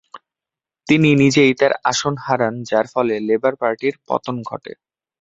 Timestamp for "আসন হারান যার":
1.83-2.85